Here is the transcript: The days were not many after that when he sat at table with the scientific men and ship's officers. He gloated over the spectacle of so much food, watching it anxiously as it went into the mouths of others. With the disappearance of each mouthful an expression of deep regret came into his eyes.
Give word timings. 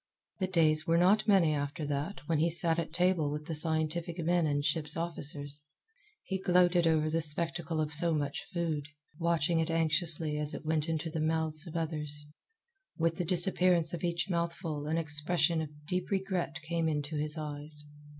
The 0.39 0.47
days 0.47 0.87
were 0.87 0.97
not 0.97 1.27
many 1.27 1.53
after 1.53 1.85
that 1.85 2.21
when 2.25 2.39
he 2.39 2.49
sat 2.49 2.79
at 2.79 2.91
table 2.91 3.29
with 3.31 3.45
the 3.45 3.53
scientific 3.53 4.17
men 4.17 4.47
and 4.47 4.65
ship's 4.65 4.97
officers. 4.97 5.61
He 6.23 6.39
gloated 6.39 6.87
over 6.87 7.07
the 7.07 7.21
spectacle 7.21 7.79
of 7.79 7.93
so 7.93 8.11
much 8.11 8.41
food, 8.51 8.87
watching 9.19 9.59
it 9.59 9.69
anxiously 9.69 10.39
as 10.39 10.55
it 10.55 10.65
went 10.65 10.89
into 10.89 11.11
the 11.11 11.19
mouths 11.19 11.67
of 11.67 11.75
others. 11.75 12.25
With 12.97 13.17
the 13.17 13.25
disappearance 13.25 13.93
of 13.93 14.03
each 14.03 14.27
mouthful 14.27 14.87
an 14.87 14.97
expression 14.97 15.61
of 15.61 15.85
deep 15.85 16.09
regret 16.09 16.63
came 16.63 16.89
into 16.89 17.17
his 17.17 17.37
eyes. 17.37 17.85